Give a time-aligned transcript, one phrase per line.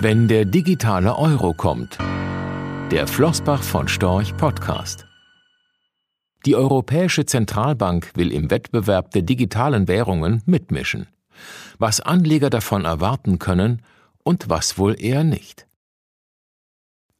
[0.00, 1.98] Wenn der digitale Euro kommt.
[2.92, 5.08] Der Flossbach von Storch Podcast.
[6.46, 11.08] Die Europäische Zentralbank will im Wettbewerb der digitalen Währungen mitmischen.
[11.78, 13.82] Was Anleger davon erwarten können
[14.22, 15.67] und was wohl eher nicht.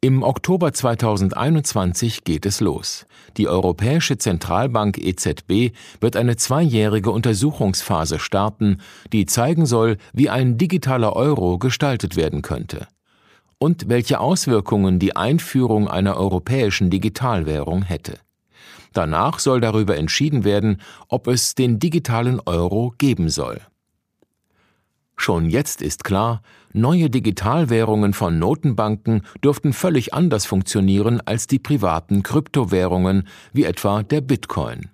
[0.00, 3.04] Im Oktober 2021 geht es los.
[3.36, 8.80] Die Europäische Zentralbank EZB wird eine zweijährige Untersuchungsphase starten,
[9.12, 12.86] die zeigen soll, wie ein digitaler Euro gestaltet werden könnte
[13.58, 18.20] und welche Auswirkungen die Einführung einer europäischen Digitalwährung hätte.
[18.92, 23.60] Danach soll darüber entschieden werden, ob es den digitalen Euro geben soll.
[25.20, 32.22] Schon jetzt ist klar, neue Digitalwährungen von Notenbanken dürften völlig anders funktionieren als die privaten
[32.22, 34.90] Kryptowährungen, wie etwa der Bitcoin.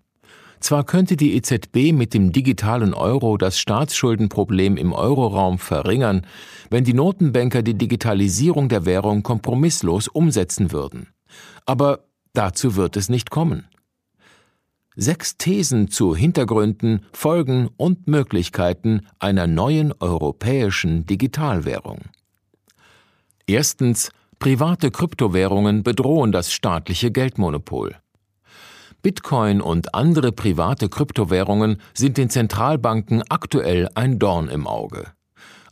[0.61, 6.27] Zwar könnte die EZB mit dem digitalen Euro das Staatsschuldenproblem im Euroraum verringern,
[6.71, 11.09] wenn die Notenbanker die Digitalisierung der Währung kompromisslos umsetzen würden.
[11.67, 13.67] Aber dazu wird es nicht kommen.
[14.97, 22.03] Sechs Thesen zu Hintergründen, Folgen und Möglichkeiten einer neuen europäischen Digitalwährung.
[23.47, 27.97] Erstens Private Kryptowährungen bedrohen das staatliche Geldmonopol.
[29.03, 35.13] Bitcoin und andere private Kryptowährungen sind den Zentralbanken aktuell ein Dorn im Auge.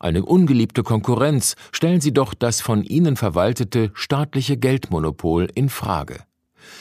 [0.00, 6.24] Eine ungeliebte Konkurrenz stellen sie doch das von ihnen verwaltete staatliche Geldmonopol in Frage.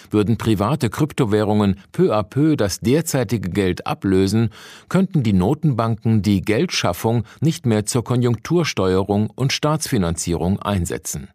[0.10, 4.50] Würden private Kryptowährungen peu à peu das derzeitige Geld ablösen,
[4.90, 11.30] könnten die Notenbanken die Geldschaffung nicht mehr zur Konjunktursteuerung und Staatsfinanzierung einsetzen.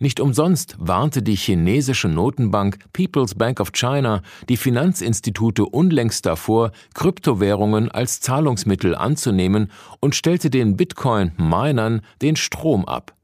[0.00, 7.90] Nicht umsonst warnte die chinesische Notenbank People's Bank of China die Finanzinstitute unlängst davor, Kryptowährungen
[7.90, 13.17] als Zahlungsmittel anzunehmen und stellte den Bitcoin-Minern den Strom ab.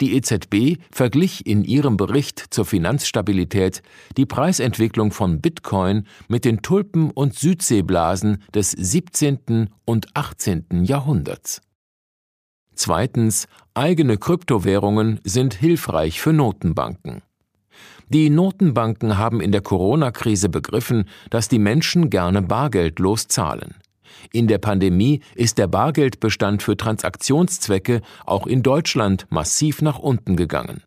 [0.00, 3.82] Die EZB verglich in ihrem Bericht zur Finanzstabilität
[4.16, 9.70] die Preisentwicklung von Bitcoin mit den Tulpen- und Südseeblasen des 17.
[9.84, 10.84] und 18.
[10.84, 11.60] Jahrhunderts.
[12.74, 17.22] Zweitens, eigene Kryptowährungen sind hilfreich für Notenbanken.
[18.08, 23.74] Die Notenbanken haben in der Corona-Krise begriffen, dass die Menschen gerne bargeldlos zahlen.
[24.32, 30.82] In der Pandemie ist der Bargeldbestand für Transaktionszwecke auch in Deutschland massiv nach unten gegangen.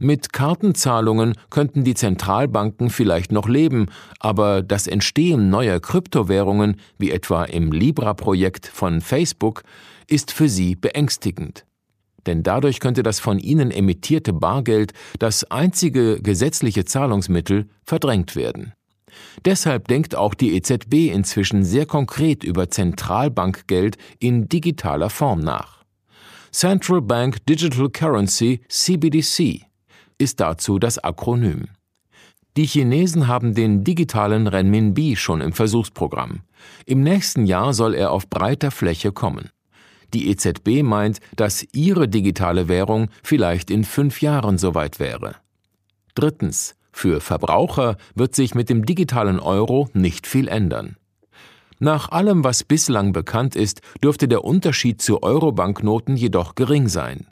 [0.00, 3.86] Mit Kartenzahlungen könnten die Zentralbanken vielleicht noch leben,
[4.20, 9.64] aber das Entstehen neuer Kryptowährungen, wie etwa im Libra-Projekt von Facebook,
[10.06, 11.64] ist für sie beängstigend.
[12.26, 18.74] Denn dadurch könnte das von ihnen emittierte Bargeld, das einzige gesetzliche Zahlungsmittel, verdrängt werden.
[19.44, 25.84] Deshalb denkt auch die EZB inzwischen sehr konkret über Zentralbankgeld in digitaler Form nach.
[26.50, 29.62] Central Bank Digital Currency CBDC
[30.18, 31.68] ist dazu das Akronym.
[32.56, 36.40] Die Chinesen haben den digitalen Renminbi schon im Versuchsprogramm.
[36.86, 39.50] Im nächsten Jahr soll er auf breiter Fläche kommen.
[40.14, 45.36] Die EZB meint, dass ihre digitale Währung vielleicht in fünf Jahren soweit wäre.
[46.14, 46.74] Drittens.
[47.00, 50.96] Für Verbraucher wird sich mit dem digitalen Euro nicht viel ändern.
[51.78, 57.28] Nach allem, was bislang bekannt ist, dürfte der Unterschied zu Euro-Banknoten jedoch gering sein.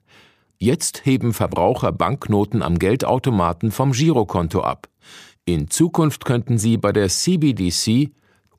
[0.57, 4.87] Jetzt heben Verbraucher Banknoten am Geldautomaten vom Girokonto ab.
[5.47, 8.13] In Zukunft könnten sie bei der CBDC,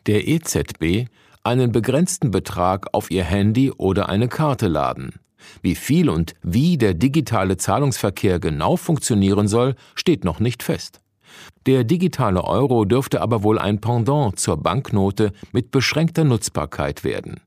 [0.08, 1.08] der EZB,
[1.42, 5.14] einen begrenzten Betrag auf ihr Handy oder eine Karte laden.
[5.62, 11.02] Wie viel und wie der digitale Zahlungsverkehr genau funktionieren soll, steht noch nicht fest.
[11.66, 17.42] Der digitale Euro dürfte aber wohl ein Pendant zur Banknote mit beschränkter Nutzbarkeit werden.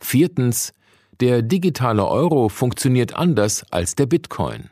[0.00, 0.72] Viertens.
[1.20, 4.70] Der digitale Euro funktioniert anders als der Bitcoin.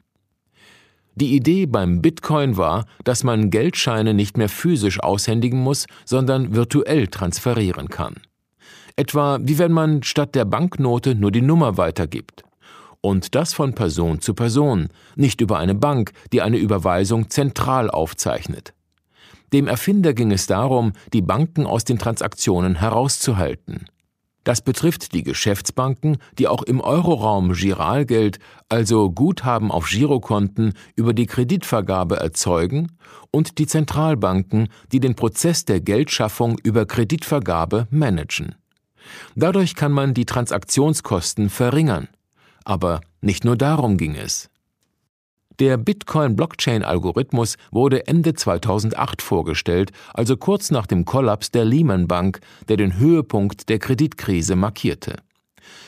[1.14, 7.06] Die Idee beim Bitcoin war, dass man Geldscheine nicht mehr physisch aushändigen muss, sondern virtuell
[7.06, 8.16] transferieren kann.
[8.96, 12.42] Etwa wie wenn man statt der Banknote nur die Nummer weitergibt.
[13.00, 18.74] Und das von Person zu Person, nicht über eine Bank, die eine Überweisung zentral aufzeichnet.
[19.52, 23.86] Dem Erfinder ging es darum, die Banken aus den Transaktionen herauszuhalten.
[24.44, 28.38] Das betrifft die Geschäftsbanken, die auch im Euroraum Giralgeld,
[28.68, 32.92] also Guthaben auf Girokonten, über die Kreditvergabe erzeugen,
[33.30, 38.56] und die Zentralbanken, die den Prozess der Geldschaffung über Kreditvergabe managen.
[39.34, 42.08] Dadurch kann man die Transaktionskosten verringern.
[42.64, 44.50] Aber nicht nur darum ging es.
[45.58, 52.76] Der Bitcoin-Blockchain-Algorithmus wurde Ende 2008 vorgestellt, also kurz nach dem Kollaps der Lehman Bank, der
[52.76, 55.16] den Höhepunkt der Kreditkrise markierte.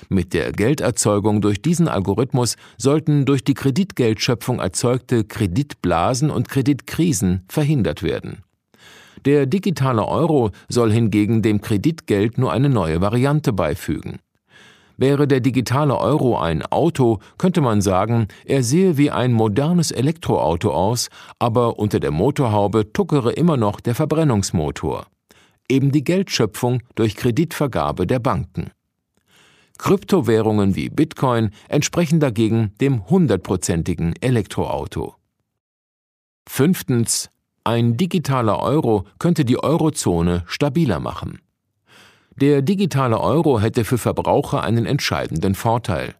[0.09, 8.03] Mit der Gelderzeugung durch diesen Algorithmus sollten durch die Kreditgeldschöpfung erzeugte Kreditblasen und Kreditkrisen verhindert
[8.03, 8.45] werden.
[9.25, 14.19] Der digitale Euro soll hingegen dem Kreditgeld nur eine neue Variante beifügen.
[14.97, 20.73] Wäre der digitale Euro ein Auto, könnte man sagen, er sehe wie ein modernes Elektroauto
[20.73, 21.09] aus,
[21.39, 25.07] aber unter der Motorhaube tuckere immer noch der Verbrennungsmotor.
[25.69, 28.71] Eben die Geldschöpfung durch Kreditvergabe der Banken.
[29.79, 35.17] Kryptowährungen wie Bitcoin entsprechen dagegen dem hundertprozentigen Elektroauto.
[36.49, 37.31] Fünftens.
[37.67, 41.39] Ein digitaler Euro könnte die Eurozone stabiler machen.
[42.37, 46.15] Der digitale Euro hätte für Verbraucher einen entscheidenden Vorteil.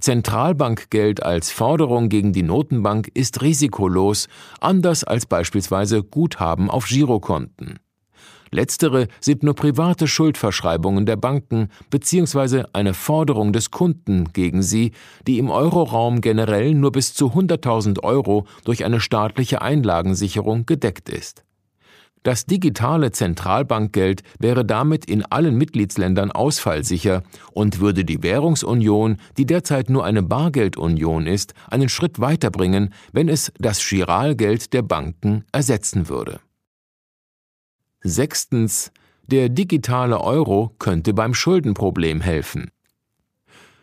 [0.00, 4.26] Zentralbankgeld als Forderung gegen die Notenbank ist risikolos,
[4.60, 7.78] anders als beispielsweise Guthaben auf Girokonten.
[8.52, 12.64] Letztere sind nur private Schuldverschreibungen der Banken bzw.
[12.72, 14.90] eine Forderung des Kunden gegen sie,
[15.26, 21.44] die im Euroraum generell nur bis zu 100.000 Euro durch eine staatliche Einlagensicherung gedeckt ist.
[22.22, 29.88] Das digitale Zentralbankgeld wäre damit in allen Mitgliedsländern ausfallsicher und würde die Währungsunion, die derzeit
[29.88, 36.40] nur eine Bargeldunion ist, einen Schritt weiterbringen, wenn es das Giralgeld der Banken ersetzen würde.
[38.02, 38.92] Sechstens.
[39.26, 42.70] Der digitale Euro könnte beim Schuldenproblem helfen.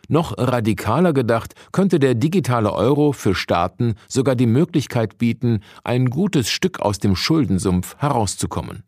[0.08, 6.50] Noch radikaler gedacht, könnte der digitale Euro für Staaten sogar die Möglichkeit bieten, ein gutes
[6.50, 8.82] Stück aus dem Schuldensumpf herauszukommen.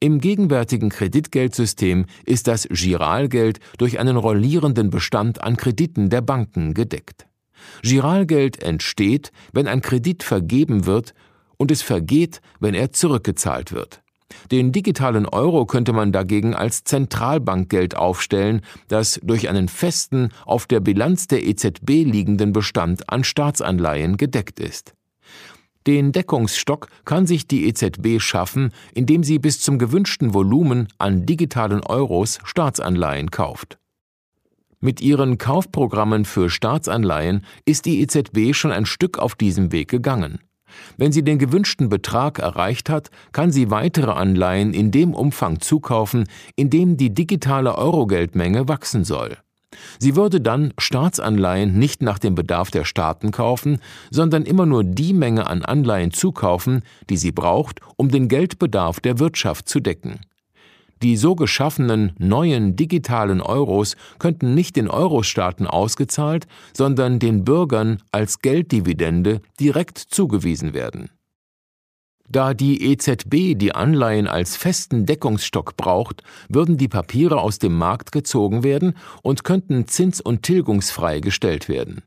[0.00, 7.26] Im gegenwärtigen Kreditgeldsystem ist das Giralgeld durch einen rollierenden Bestand an Krediten der Banken gedeckt.
[7.82, 11.14] Giralgeld entsteht, wenn ein Kredit vergeben wird,
[11.56, 14.00] und es vergeht, wenn er zurückgezahlt wird.
[14.50, 20.80] Den digitalen Euro könnte man dagegen als Zentralbankgeld aufstellen, das durch einen festen, auf der
[20.80, 24.94] Bilanz der EZB liegenden Bestand an Staatsanleihen gedeckt ist.
[25.86, 31.80] Den Deckungsstock kann sich die EZB schaffen, indem sie bis zum gewünschten Volumen an digitalen
[31.82, 33.78] Euros Staatsanleihen kauft.
[34.80, 40.40] Mit ihren Kaufprogrammen für Staatsanleihen ist die EZB schon ein Stück auf diesem Weg gegangen.
[40.96, 46.28] Wenn sie den gewünschten Betrag erreicht hat, kann sie weitere Anleihen in dem Umfang zukaufen,
[46.56, 49.36] in dem die digitale Eurogeldmenge wachsen soll.
[49.98, 53.80] Sie würde dann Staatsanleihen nicht nach dem Bedarf der Staaten kaufen,
[54.10, 59.18] sondern immer nur die Menge an Anleihen zukaufen, die sie braucht, um den Geldbedarf der
[59.18, 60.20] Wirtschaft zu decken.
[61.02, 68.40] Die so geschaffenen neuen digitalen Euros könnten nicht den Eurostaaten ausgezahlt, sondern den Bürgern als
[68.40, 71.10] Gelddividende direkt zugewiesen werden.
[72.30, 78.12] Da die EZB die Anleihen als festen Deckungsstock braucht, würden die Papiere aus dem Markt
[78.12, 82.02] gezogen werden und könnten zins- und tilgungsfrei gestellt werden.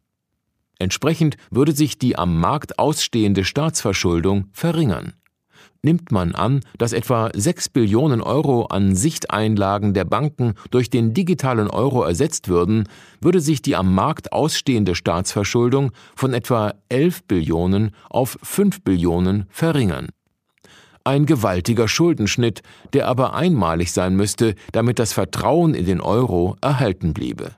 [0.77, 5.13] Entsprechend würde sich die am Markt ausstehende Staatsverschuldung verringern.
[5.83, 11.67] Nimmt man an, dass etwa 6 Billionen Euro an Sichteinlagen der Banken durch den digitalen
[11.67, 12.87] Euro ersetzt würden,
[13.19, 20.09] würde sich die am Markt ausstehende Staatsverschuldung von etwa 11 Billionen auf 5 Billionen verringern.
[21.03, 22.61] Ein gewaltiger Schuldenschnitt,
[22.93, 27.55] der aber einmalig sein müsste, damit das Vertrauen in den Euro erhalten bliebe.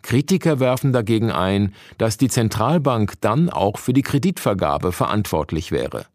[0.00, 6.06] Kritiker werfen dagegen ein, dass die Zentralbank dann auch für die Kreditvergabe verantwortlich wäre.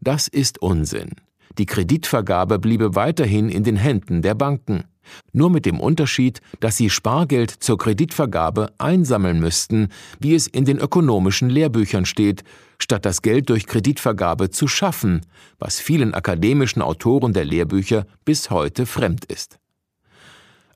[0.00, 1.10] Das ist Unsinn.
[1.58, 4.84] Die Kreditvergabe bliebe weiterhin in den Händen der Banken.
[5.32, 9.88] Nur mit dem Unterschied, dass sie Spargeld zur Kreditvergabe einsammeln müssten,
[10.20, 12.44] wie es in den ökonomischen Lehrbüchern steht,
[12.78, 15.22] statt das Geld durch Kreditvergabe zu schaffen,
[15.58, 19.58] was vielen akademischen Autoren der Lehrbücher bis heute fremd ist.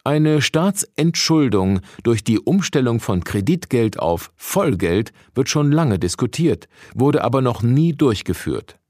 [0.04, 7.40] Eine Staatsentschuldung durch die Umstellung von Kreditgeld auf Vollgeld wird schon lange diskutiert, wurde aber
[7.40, 8.80] noch nie durchgeführt.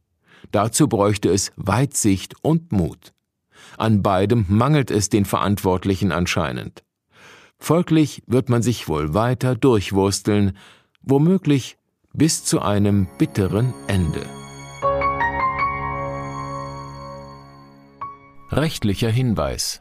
[0.52, 3.12] Dazu bräuchte es Weitsicht und Mut.
[3.78, 6.84] An beidem mangelt es den Verantwortlichen anscheinend.
[7.58, 10.56] Folglich wird man sich wohl weiter durchwursteln,
[11.00, 11.78] womöglich
[12.12, 14.26] bis zu einem bitteren Ende.
[18.50, 19.80] Rechtlicher Hinweis